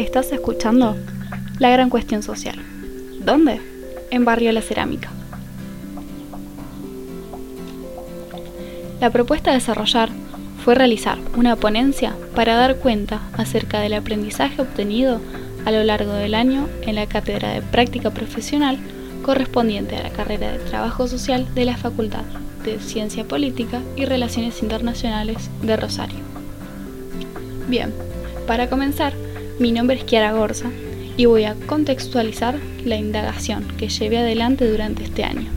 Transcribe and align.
Estás 0.00 0.32
escuchando 0.32 0.96
La 1.58 1.68
Gran 1.68 1.90
Cuestión 1.90 2.22
Social. 2.22 2.56
¿Dónde? 3.22 3.60
En 4.10 4.24
Barrio 4.24 4.50
La 4.50 4.62
Cerámica. 4.62 5.10
La 8.98 9.10
propuesta 9.10 9.50
a 9.50 9.54
desarrollar 9.54 10.08
fue 10.64 10.74
realizar 10.74 11.18
una 11.36 11.54
ponencia 11.56 12.14
para 12.34 12.54
dar 12.54 12.76
cuenta 12.76 13.20
acerca 13.34 13.80
del 13.80 13.92
aprendizaje 13.92 14.62
obtenido 14.62 15.20
a 15.66 15.70
lo 15.70 15.84
largo 15.84 16.14
del 16.14 16.34
año 16.34 16.66
en 16.80 16.94
la 16.94 17.06
cátedra 17.06 17.50
de 17.50 17.60
práctica 17.60 18.10
profesional 18.10 18.78
correspondiente 19.22 19.96
a 19.96 20.02
la 20.02 20.10
carrera 20.10 20.50
de 20.50 20.60
Trabajo 20.60 21.08
Social 21.08 21.46
de 21.54 21.66
la 21.66 21.76
Facultad 21.76 22.24
de 22.64 22.80
Ciencia 22.80 23.24
Política 23.24 23.82
y 23.96 24.06
Relaciones 24.06 24.62
Internacionales 24.62 25.50
de 25.60 25.76
Rosario. 25.76 26.20
Bien, 27.68 27.92
para 28.46 28.70
comenzar, 28.70 29.12
mi 29.60 29.72
nombre 29.72 29.96
es 29.96 30.04
Kiara 30.04 30.32
Gorza 30.32 30.70
y 31.18 31.26
voy 31.26 31.44
a 31.44 31.54
contextualizar 31.66 32.58
la 32.82 32.96
indagación 32.96 33.68
que 33.76 33.90
llevé 33.90 34.16
adelante 34.16 34.66
durante 34.66 35.04
este 35.04 35.22
año. 35.22 35.50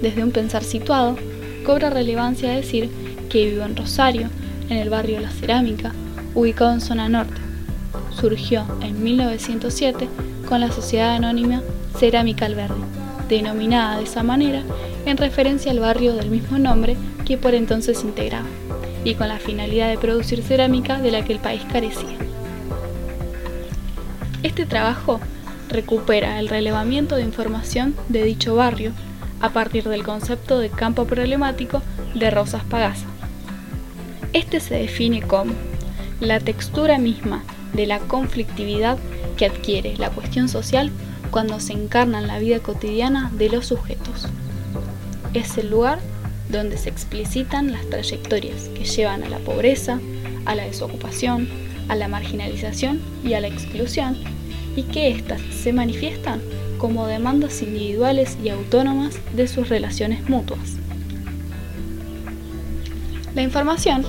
Desde 0.00 0.24
un 0.24 0.30
pensar 0.30 0.64
situado, 0.64 1.18
cobra 1.66 1.90
relevancia 1.90 2.50
decir 2.50 2.88
que 3.28 3.44
vivo 3.44 3.62
en 3.64 3.76
Rosario, 3.76 4.30
en 4.70 4.78
el 4.78 4.88
barrio 4.88 5.20
La 5.20 5.30
Cerámica, 5.30 5.92
ubicado 6.34 6.72
en 6.72 6.80
zona 6.80 7.10
norte. 7.10 7.38
Surgió 8.18 8.64
en 8.80 9.02
1907 9.02 10.08
con 10.48 10.60
la 10.60 10.72
sociedad 10.72 11.16
anónima 11.16 11.60
Cerámica 11.98 12.46
Alberdi, 12.46 12.80
denominada 13.28 13.98
de 13.98 14.04
esa 14.04 14.22
manera 14.22 14.62
en 15.04 15.18
referencia 15.18 15.72
al 15.72 15.80
barrio 15.80 16.14
del 16.14 16.30
mismo 16.30 16.58
nombre 16.58 16.96
que 17.26 17.36
por 17.36 17.54
entonces 17.54 18.02
integraba, 18.02 18.48
y 19.04 19.14
con 19.14 19.28
la 19.28 19.38
finalidad 19.38 19.90
de 19.90 19.98
producir 19.98 20.42
cerámica 20.42 20.98
de 21.02 21.10
la 21.10 21.22
que 21.22 21.34
el 21.34 21.38
país 21.38 21.62
carecía. 21.70 22.29
Este 24.42 24.64
trabajo 24.64 25.20
recupera 25.68 26.40
el 26.40 26.48
relevamiento 26.48 27.16
de 27.16 27.22
información 27.22 27.94
de 28.08 28.24
dicho 28.24 28.54
barrio 28.54 28.92
a 29.40 29.50
partir 29.50 29.86
del 29.88 30.02
concepto 30.02 30.58
de 30.58 30.70
campo 30.70 31.04
problemático 31.04 31.82
de 32.14 32.30
Rosas 32.30 32.64
Pagasa. 32.64 33.06
Este 34.32 34.60
se 34.60 34.76
define 34.76 35.20
como 35.20 35.52
la 36.20 36.40
textura 36.40 36.98
misma 36.98 37.44
de 37.74 37.86
la 37.86 37.98
conflictividad 37.98 38.96
que 39.36 39.44
adquiere 39.44 39.96
la 39.98 40.10
cuestión 40.10 40.48
social 40.48 40.90
cuando 41.30 41.60
se 41.60 41.74
encarna 41.74 42.20
en 42.20 42.26
la 42.26 42.38
vida 42.38 42.60
cotidiana 42.60 43.30
de 43.34 43.50
los 43.50 43.66
sujetos. 43.66 44.26
Es 45.34 45.58
el 45.58 45.70
lugar 45.70 45.98
donde 46.48 46.78
se 46.78 46.88
explicitan 46.88 47.72
las 47.72 47.88
trayectorias 47.90 48.68
que 48.74 48.84
llevan 48.84 49.22
a 49.22 49.28
la 49.28 49.38
pobreza, 49.38 50.00
a 50.46 50.54
la 50.54 50.64
desocupación, 50.64 51.48
a 51.90 51.96
la 51.96 52.08
marginalización 52.08 53.00
y 53.24 53.34
a 53.34 53.40
la 53.40 53.48
exclusión, 53.48 54.16
y 54.76 54.84
que 54.84 55.10
éstas 55.10 55.40
se 55.50 55.72
manifiestan 55.72 56.40
como 56.78 57.06
demandas 57.06 57.60
individuales 57.62 58.38
y 58.42 58.48
autónomas 58.48 59.18
de 59.34 59.48
sus 59.48 59.68
relaciones 59.68 60.28
mutuas. 60.28 60.76
La 63.34 63.42
información 63.42 64.04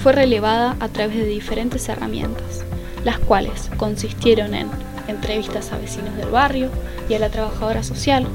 fue 0.00 0.12
relevada 0.12 0.76
a 0.78 0.88
través 0.88 1.16
de 1.16 1.26
diferentes 1.26 1.88
herramientas, 1.88 2.64
las 3.04 3.18
cuales 3.18 3.68
consistieron 3.76 4.54
en 4.54 4.68
entrevistas 5.08 5.72
a 5.72 5.78
vecinos 5.78 6.16
del 6.16 6.30
barrio 6.30 6.70
y 7.08 7.14
a 7.14 7.18
la 7.18 7.30
trabajadora 7.30 7.82
social, 7.82 8.26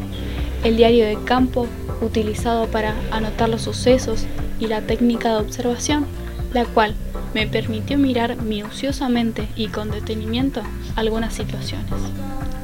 el 0.63 0.75
diario 0.75 1.05
de 1.05 1.17
campo 1.23 1.67
utilizado 2.01 2.67
para 2.67 2.95
anotar 3.11 3.47
los 3.47 3.61
sucesos 3.61 4.25
y 4.59 4.67
la 4.67 4.81
técnica 4.81 5.29
de 5.29 5.37
observación, 5.37 6.05
la 6.53 6.65
cual 6.65 6.95
me 7.33 7.47
permitió 7.47 7.97
mirar 7.97 8.41
minuciosamente 8.41 9.47
y 9.55 9.67
con 9.67 9.91
detenimiento 9.91 10.61
algunas 10.95 11.33
situaciones, 11.33 11.93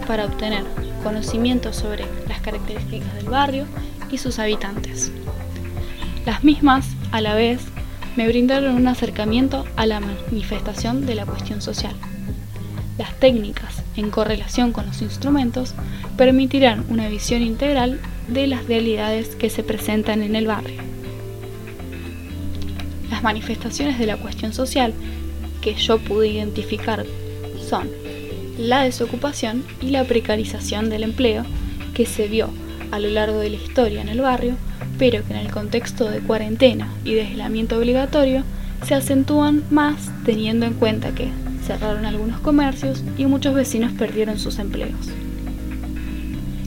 para 0.07 0.25
obtener 0.25 0.63
conocimiento 1.03 1.71
sobre 1.71 2.05
las 2.27 2.41
características 2.41 3.13
del 3.15 3.29
barrio 3.29 3.65
y 4.11 4.17
sus 4.17 4.39
habitantes. 4.39 5.11
Las 6.25 6.43
mismas, 6.43 6.87
a 7.11 7.21
la 7.21 7.35
vez, 7.35 7.61
me 8.15 8.27
brindaron 8.27 8.75
un 8.75 8.87
acercamiento 8.87 9.65
a 9.75 9.85
la 9.85 9.99
manifestación 9.99 11.05
de 11.05 11.15
la 11.15 11.25
cuestión 11.25 11.61
social. 11.61 11.93
Las 12.97 13.13
técnicas, 13.19 13.83
en 13.95 14.09
correlación 14.09 14.71
con 14.71 14.85
los 14.85 15.01
instrumentos, 15.01 15.75
permitirán 16.17 16.85
una 16.89 17.09
visión 17.09 17.41
integral 17.41 17.99
de 18.27 18.47
las 18.47 18.65
realidades 18.65 19.35
que 19.35 19.49
se 19.49 19.63
presentan 19.63 20.23
en 20.23 20.35
el 20.35 20.47
barrio. 20.47 20.94
Las 23.09 23.23
manifestaciones 23.23 23.99
de 23.99 24.07
la 24.07 24.17
cuestión 24.17 24.53
social 24.53 24.93
que 25.61 25.75
yo 25.75 25.99
pude 25.99 26.27
identificar 26.27 27.05
son 27.67 27.89
la 28.57 28.83
desocupación 28.83 29.63
y 29.81 29.89
la 29.89 30.03
precarización 30.03 30.89
del 30.89 31.03
empleo 31.03 31.43
que 31.93 32.05
se 32.05 32.27
vio 32.27 32.49
a 32.91 32.99
lo 32.99 33.09
largo 33.09 33.39
de 33.39 33.49
la 33.49 33.57
historia 33.57 34.01
en 34.01 34.09
el 34.09 34.21
barrio, 34.21 34.55
pero 34.97 35.25
que 35.25 35.33
en 35.33 35.39
el 35.39 35.51
contexto 35.51 36.09
de 36.09 36.19
cuarentena 36.19 36.93
y 37.03 37.13
de 37.13 37.21
aislamiento 37.21 37.77
obligatorio 37.77 38.43
se 38.85 38.95
acentúan 38.95 39.63
más 39.69 40.11
teniendo 40.25 40.65
en 40.65 40.73
cuenta 40.73 41.13
que 41.13 41.29
cerraron 41.65 42.05
algunos 42.05 42.39
comercios 42.39 43.03
y 43.17 43.25
muchos 43.25 43.55
vecinos 43.55 43.91
perdieron 43.93 44.37
sus 44.37 44.59
empleos. 44.59 45.09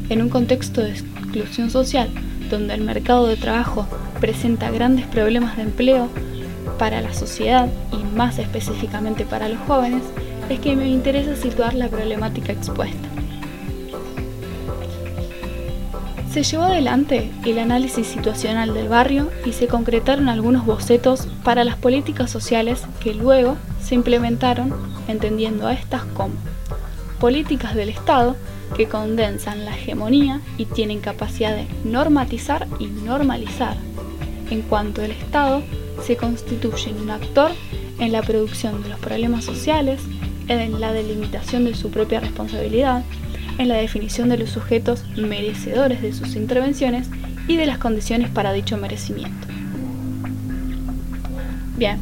En 0.08 0.22
un 0.22 0.28
contexto 0.28 0.82
de 0.82 0.90
exclusión 0.90 1.70
social, 1.70 2.10
donde 2.50 2.74
el 2.74 2.80
mercado 2.80 3.26
de 3.26 3.36
trabajo 3.36 3.86
presenta 4.20 4.70
grandes 4.70 5.06
problemas 5.06 5.56
de 5.56 5.62
empleo 5.62 6.08
para 6.78 7.00
la 7.00 7.12
sociedad 7.14 7.68
y 7.92 8.16
más 8.16 8.38
específicamente 8.38 9.24
para 9.24 9.48
los 9.48 9.58
jóvenes, 9.66 10.02
es 10.48 10.60
que 10.60 10.76
me 10.76 10.88
interesa 10.88 11.36
situar 11.36 11.74
la 11.74 11.88
problemática 11.88 12.52
expuesta. 12.52 13.08
Se 16.32 16.42
llevó 16.42 16.64
adelante 16.64 17.30
el 17.44 17.58
análisis 17.58 18.06
situacional 18.06 18.74
del 18.74 18.88
barrio 18.88 19.30
y 19.44 19.52
se 19.52 19.66
concretaron 19.66 20.28
algunos 20.28 20.66
bocetos 20.66 21.26
para 21.42 21.64
las 21.64 21.76
políticas 21.76 22.30
sociales 22.30 22.82
que 23.00 23.14
luego 23.14 23.56
se 23.82 23.94
implementaron 23.94 24.72
entendiendo 25.08 25.66
a 25.66 25.72
estas 25.72 26.04
como 26.04 26.34
políticas 27.18 27.74
del 27.74 27.88
Estado 27.88 28.36
que 28.76 28.86
condensan 28.86 29.64
la 29.64 29.74
hegemonía 29.76 30.40
y 30.56 30.66
tienen 30.66 31.00
capacidad 31.00 31.56
de 31.56 31.66
normatizar 31.84 32.68
y 32.78 32.86
normalizar, 32.86 33.76
en 34.50 34.62
cuanto 34.62 35.02
el 35.02 35.10
Estado 35.10 35.62
se 36.04 36.16
constituye 36.16 36.90
en 36.90 37.00
un 37.00 37.10
actor 37.10 37.50
en 37.98 38.12
la 38.12 38.22
producción 38.22 38.82
de 38.82 38.90
los 38.90 39.00
problemas 39.00 39.44
sociales, 39.44 40.00
en 40.48 40.80
la 40.80 40.92
delimitación 40.92 41.64
de 41.64 41.74
su 41.74 41.90
propia 41.90 42.20
responsabilidad, 42.20 43.02
en 43.58 43.68
la 43.68 43.76
definición 43.76 44.28
de 44.28 44.38
los 44.38 44.50
sujetos 44.50 45.04
merecedores 45.16 46.00
de 46.00 46.12
sus 46.12 46.36
intervenciones 46.36 47.08
y 47.48 47.56
de 47.56 47.66
las 47.66 47.78
condiciones 47.78 48.30
para 48.30 48.52
dicho 48.52 48.76
merecimiento. 48.76 49.48
Bien, 51.76 51.98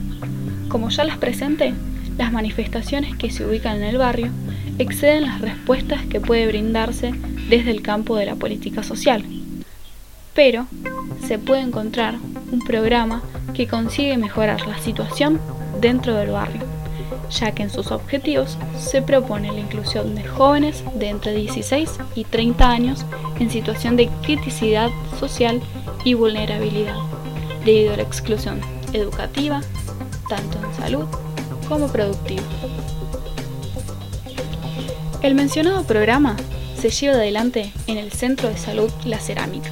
como 0.68 0.90
ya 0.90 1.04
las 1.04 1.18
presenté, 1.18 1.74
las 2.18 2.32
manifestaciones 2.32 3.16
que 3.16 3.30
se 3.30 3.44
ubican 3.44 3.76
en 3.76 3.84
el 3.84 3.98
barrio 3.98 4.30
exceden 4.78 5.22
las 5.22 5.40
respuestas 5.40 6.04
que 6.06 6.20
puede 6.20 6.46
brindarse 6.46 7.12
desde 7.48 7.70
el 7.70 7.82
campo 7.82 8.16
de 8.16 8.26
la 8.26 8.36
política 8.36 8.82
social. 8.82 9.24
Pero 10.34 10.66
se 11.26 11.38
puede 11.38 11.62
encontrar 11.62 12.16
un 12.52 12.60
programa 12.60 13.22
que 13.54 13.66
consigue 13.66 14.16
mejorar 14.16 14.66
la 14.66 14.78
situación 14.78 15.40
dentro 15.80 16.14
del 16.14 16.30
barrio, 16.30 16.62
ya 17.30 17.52
que 17.52 17.62
en 17.62 17.70
sus 17.70 17.90
objetivos 17.90 18.56
se 18.78 19.02
propone 19.02 19.52
la 19.52 19.60
inclusión 19.60 20.14
de 20.14 20.24
jóvenes 20.24 20.84
de 20.94 21.08
entre 21.08 21.34
16 21.34 21.90
y 22.14 22.24
30 22.24 22.70
años 22.70 23.04
en 23.38 23.50
situación 23.50 23.96
de 23.96 24.08
criticidad 24.22 24.90
social 25.18 25.60
y 26.04 26.14
vulnerabilidad, 26.14 26.96
debido 27.64 27.94
a 27.94 27.96
la 27.96 28.02
exclusión 28.02 28.60
educativa, 28.92 29.60
tanto 30.28 30.58
en 30.64 30.74
salud 30.74 31.06
como 31.68 31.88
productiva. 31.88 32.42
El 35.22 35.34
mencionado 35.34 35.82
programa 35.84 36.36
se 36.78 36.90
lleva 36.90 37.14
adelante 37.16 37.72
en 37.86 37.98
el 37.98 38.12
Centro 38.12 38.48
de 38.48 38.56
Salud 38.56 38.90
La 39.04 39.18
Cerámica. 39.18 39.70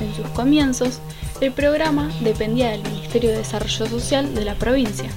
En 0.00 0.14
sus 0.14 0.26
comienzos, 0.28 1.00
el 1.46 1.52
programa 1.52 2.10
dependía 2.20 2.70
del 2.70 2.82
Ministerio 2.82 3.30
de 3.30 3.38
Desarrollo 3.38 3.86
Social 3.86 4.34
de 4.34 4.44
la 4.44 4.54
provincia. 4.54 5.10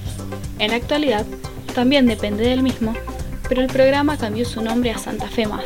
En 0.59 0.71
la 0.71 0.77
actualidad, 0.77 1.25
también 1.73 2.05
depende 2.05 2.47
del 2.47 2.63
mismo, 2.63 2.93
pero 3.47 3.61
el 3.61 3.67
programa 3.67 4.17
cambió 4.17 4.45
su 4.45 4.61
nombre 4.61 4.91
a 4.91 4.97
Santa 4.97 5.27
Fe 5.27 5.45
Más. 5.45 5.65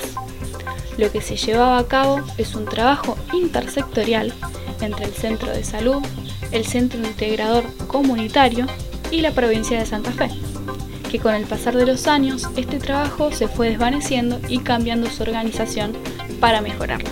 Lo 0.98 1.12
que 1.12 1.22
se 1.22 1.38
llevaba 1.38 1.78
a 1.78 1.88
cabo 1.88 2.22
es 2.38 2.56
un 2.56 2.66
trabajo 2.66 3.18
intersectorial 3.34 4.34
entre 4.82 5.06
el 5.06 5.14
Centro 5.14 5.52
de 5.52 5.64
Salud, 5.64 6.02
el 6.52 6.66
Centro 6.66 7.00
Integrador 7.00 7.64
Comunitario 7.88 8.66
y 9.12 9.22
la 9.22 9.32
provincia 9.32 9.80
de 9.80 9.86
Santa 9.86 10.12
Fe 10.12 10.30
que 11.10 11.20
con 11.20 11.34
el 11.34 11.46
pasar 11.46 11.76
de 11.76 11.88
los 11.88 12.06
años 12.08 12.48
este 12.56 12.78
trabajo 12.78 13.32
se 13.32 13.48
fue 13.48 13.70
desvaneciendo 13.70 14.40
y 14.48 14.60
cambiando 14.60 15.10
su 15.10 15.24
organización 15.24 15.94
para 16.40 16.62
mejorarlo. 16.62 17.10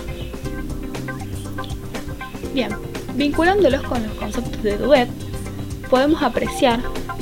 Bien, 2.54 2.70
vinculándolos 3.14 3.82
con 3.82 4.02
los 4.02 4.12
conceptos 4.12 4.62
de 4.62 4.78
Duet, 4.78 5.08
podemos 5.90 6.22
apreciar 6.22 6.80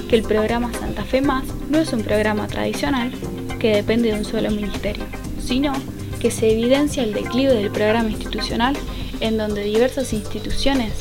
que 0.09 0.17
el 0.17 0.23
programa 0.23 0.73
Santa 0.73 1.05
Fe 1.05 1.21
Más 1.21 1.45
no 1.69 1.79
es 1.79 1.93
un 1.93 2.03
programa 2.03 2.47
tradicional 2.47 3.13
que 3.59 3.75
depende 3.75 4.13
de 4.13 4.19
un 4.19 4.25
solo 4.25 4.51
ministerio, 4.51 5.05
sino 5.41 5.73
que 6.21 6.31
se 6.31 6.51
evidencia 6.51 7.03
el 7.03 7.13
declive 7.13 7.55
del 7.55 7.71
programa 7.71 8.11
institucional 8.11 8.77
en 9.21 9.39
donde 9.39 9.65
diversas 9.65 10.13
instituciones 10.13 10.93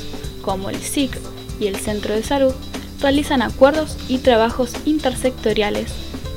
como 0.41 0.69
el 0.69 0.77
SIC 0.77 1.17
y 1.59 1.67
el 1.67 1.75
Centro 1.75 2.13
de 2.13 2.23
Salud 2.23 2.53
realizan 3.01 3.41
acuerdos 3.41 3.97
y 4.07 4.19
trabajos 4.19 4.73
intersectoriales 4.85 5.91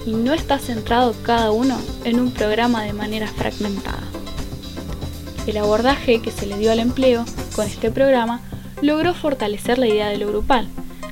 y 0.06 0.12
no 0.12 0.32
está 0.32 0.58
centrado 0.58 1.14
cada 1.22 1.50
uno 1.50 1.78
en 2.04 2.20
un 2.20 2.30
programa 2.30 2.82
de 2.82 2.92
manera 2.92 3.28
fragmentada. 3.28 4.02
El 5.46 5.56
abordaje 5.58 6.20
que 6.20 6.30
se 6.30 6.46
le 6.46 6.58
dio 6.58 6.72
al 6.72 6.78
empleo 6.78 7.24
con 7.58 7.66
este 7.66 7.90
programa 7.90 8.40
logró 8.82 9.14
fortalecer 9.14 9.78
la 9.78 9.88
idea 9.88 10.10
de 10.10 10.19
lo 10.19 10.28
grupal, 10.28 10.69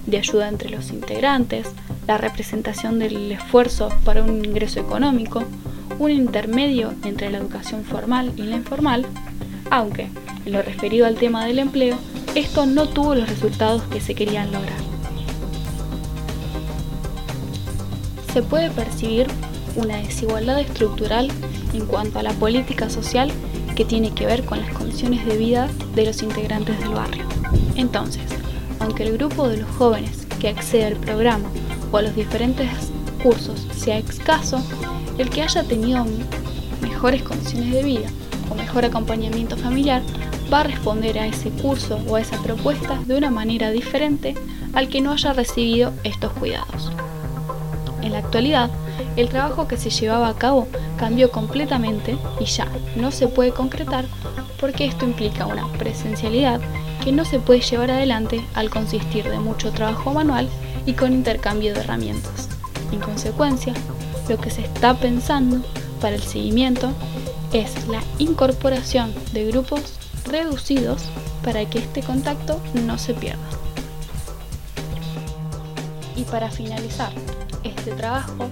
de 0.06 0.18
ayuda 0.18 0.46
entre 0.46 0.70
los 0.70 0.90
integrantes, 0.90 1.66
la 2.06 2.18
representación 2.18 3.00
del 3.00 3.32
esfuerzo 3.32 3.88
para 4.04 4.22
un 4.22 4.44
ingreso 4.44 4.78
económico, 4.78 5.42
un 5.98 6.12
intermedio 6.12 6.94
entre 7.02 7.32
la 7.32 7.38
educación 7.38 7.82
formal 7.82 8.32
y 8.36 8.42
la 8.42 8.54
informal, 8.54 9.04
aunque, 9.70 10.08
en 10.44 10.52
lo 10.52 10.62
referido 10.62 11.04
al 11.06 11.16
tema 11.16 11.44
del 11.44 11.58
empleo, 11.58 11.98
esto 12.36 12.64
no 12.64 12.88
tuvo 12.90 13.16
los 13.16 13.28
resultados 13.28 13.82
que 13.82 14.00
se 14.00 14.14
querían 14.14 14.52
lograr. 14.52 14.78
Se 18.32 18.42
puede 18.42 18.70
percibir 18.70 19.26
una 19.74 19.96
desigualdad 19.96 20.60
estructural 20.60 21.28
en 21.74 21.86
cuanto 21.86 22.20
a 22.20 22.22
la 22.22 22.34
política 22.34 22.88
social 22.88 23.32
que 23.76 23.84
tiene 23.84 24.10
que 24.10 24.26
ver 24.26 24.44
con 24.44 24.58
las 24.58 24.72
condiciones 24.72 25.24
de 25.26 25.36
vida 25.36 25.68
de 25.94 26.06
los 26.06 26.22
integrantes 26.22 26.80
del 26.80 26.88
barrio. 26.88 27.24
Entonces, 27.76 28.24
aunque 28.80 29.04
el 29.04 29.16
grupo 29.16 29.48
de 29.48 29.58
los 29.58 29.70
jóvenes 29.70 30.26
que 30.40 30.48
accede 30.48 30.86
al 30.86 30.96
programa 30.96 31.48
o 31.92 31.98
a 31.98 32.02
los 32.02 32.16
diferentes 32.16 32.68
cursos 33.22 33.66
sea 33.76 33.98
escaso, 33.98 34.60
el 35.18 35.30
que 35.30 35.42
haya 35.42 35.62
tenido 35.62 36.04
mejores 36.80 37.22
condiciones 37.22 37.72
de 37.72 37.82
vida 37.82 38.08
o 38.50 38.54
mejor 38.54 38.84
acompañamiento 38.84 39.56
familiar 39.56 40.02
va 40.52 40.60
a 40.60 40.64
responder 40.64 41.18
a 41.18 41.26
ese 41.26 41.50
curso 41.50 42.00
o 42.08 42.16
a 42.16 42.20
esa 42.20 42.42
propuesta 42.42 42.98
de 43.06 43.16
una 43.16 43.30
manera 43.30 43.70
diferente 43.70 44.34
al 44.72 44.88
que 44.88 45.00
no 45.00 45.12
haya 45.12 45.32
recibido 45.32 45.92
estos 46.04 46.32
cuidados. 46.32 46.92
En 48.06 48.12
la 48.12 48.18
actualidad, 48.18 48.70
el 49.16 49.28
trabajo 49.28 49.66
que 49.66 49.76
se 49.76 49.90
llevaba 49.90 50.28
a 50.28 50.34
cabo 50.34 50.68
cambió 50.96 51.32
completamente 51.32 52.16
y 52.38 52.44
ya 52.44 52.68
no 52.94 53.10
se 53.10 53.26
puede 53.26 53.50
concretar 53.50 54.04
porque 54.60 54.84
esto 54.84 55.04
implica 55.04 55.44
una 55.44 55.66
presencialidad 55.72 56.60
que 57.02 57.10
no 57.10 57.24
se 57.24 57.40
puede 57.40 57.62
llevar 57.62 57.90
adelante 57.90 58.46
al 58.54 58.70
consistir 58.70 59.28
de 59.28 59.40
mucho 59.40 59.72
trabajo 59.72 60.12
manual 60.12 60.48
y 60.86 60.92
con 60.92 61.12
intercambio 61.12 61.74
de 61.74 61.80
herramientas. 61.80 62.48
En 62.92 63.00
consecuencia, 63.00 63.74
lo 64.28 64.38
que 64.38 64.50
se 64.50 64.60
está 64.60 64.94
pensando 64.94 65.66
para 66.00 66.14
el 66.14 66.22
seguimiento 66.22 66.92
es 67.52 67.88
la 67.88 68.04
incorporación 68.18 69.12
de 69.32 69.46
grupos 69.46 69.80
reducidos 70.26 71.02
para 71.42 71.68
que 71.68 71.80
este 71.80 72.04
contacto 72.04 72.60
no 72.86 72.98
se 72.98 73.14
pierda. 73.14 73.48
Y 76.14 76.22
para 76.22 76.52
finalizar 76.52 77.10
este 77.66 77.92
trabajo, 77.92 78.48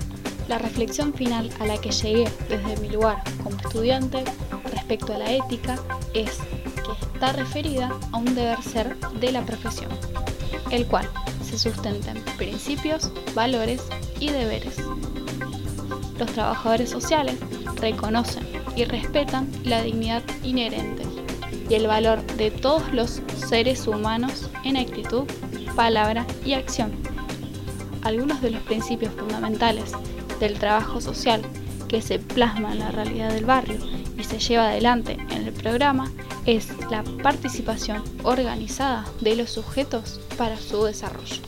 la 0.48 0.58
reflexión 0.58 1.14
final 1.14 1.50
a 1.60 1.66
la 1.66 1.78
que 1.78 1.90
llegué 1.90 2.30
desde 2.48 2.76
mi 2.80 2.88
lugar 2.90 3.22
como 3.42 3.56
estudiante 3.56 4.24
respecto 4.70 5.14
a 5.14 5.18
la 5.18 5.32
ética 5.32 5.78
es 6.12 6.38
que 6.84 7.06
está 7.14 7.32
referida 7.32 7.90
a 8.12 8.16
un 8.16 8.34
deber 8.34 8.62
ser 8.62 8.96
de 9.20 9.32
la 9.32 9.42
profesión, 9.42 9.90
el 10.70 10.86
cual 10.86 11.08
se 11.42 11.58
sustenta 11.58 12.10
en 12.10 12.22
principios, 12.36 13.10
valores 13.34 13.82
y 14.20 14.30
deberes. 14.30 14.76
Los 16.18 16.30
trabajadores 16.32 16.90
sociales 16.90 17.36
reconocen 17.76 18.46
y 18.76 18.84
respetan 18.84 19.50
la 19.64 19.82
dignidad 19.82 20.22
inherente 20.42 21.04
y 21.68 21.74
el 21.74 21.86
valor 21.86 22.22
de 22.36 22.50
todos 22.50 22.92
los 22.92 23.22
seres 23.36 23.86
humanos 23.86 24.50
en 24.64 24.76
actitud, 24.76 25.24
palabra 25.74 26.26
y 26.44 26.52
acción. 26.54 27.13
Algunos 28.04 28.40
de 28.42 28.50
los 28.50 28.62
principios 28.62 29.12
fundamentales 29.14 29.92
del 30.38 30.58
trabajo 30.58 31.00
social 31.00 31.42
que 31.88 32.02
se 32.02 32.18
plasma 32.18 32.72
en 32.72 32.80
la 32.80 32.90
realidad 32.90 33.32
del 33.32 33.46
barrio 33.46 33.78
y 34.18 34.24
se 34.24 34.38
lleva 34.38 34.68
adelante 34.68 35.12
en 35.30 35.46
el 35.46 35.52
programa 35.52 36.12
es 36.46 36.68
la 36.90 37.02
participación 37.22 38.02
organizada 38.22 39.04
de 39.20 39.36
los 39.36 39.50
sujetos 39.50 40.20
para 40.36 40.58
su 40.58 40.84
desarrollo, 40.84 41.42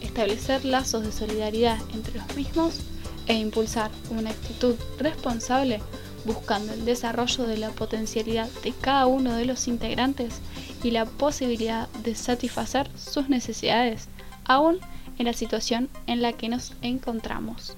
establecer 0.00 0.64
lazos 0.64 1.04
de 1.04 1.12
solidaridad 1.12 1.78
entre 1.94 2.18
los 2.18 2.36
mismos 2.36 2.80
e 3.28 3.34
impulsar 3.34 3.90
una 4.10 4.30
actitud 4.30 4.74
responsable 4.98 5.80
buscando 6.24 6.72
el 6.72 6.84
desarrollo 6.84 7.44
de 7.44 7.58
la 7.58 7.70
potencialidad 7.70 8.48
de 8.62 8.72
cada 8.72 9.06
uno 9.06 9.34
de 9.34 9.44
los 9.44 9.68
integrantes 9.68 10.40
y 10.82 10.90
la 10.90 11.04
posibilidad 11.04 11.88
de 12.02 12.14
satisfacer 12.14 12.90
sus 12.96 13.28
necesidades, 13.28 14.08
aún 14.44 14.78
en 15.18 15.26
la 15.26 15.32
situación 15.32 15.88
en 16.06 16.22
la 16.22 16.32
que 16.32 16.48
nos 16.48 16.74
encontramos. 16.82 17.76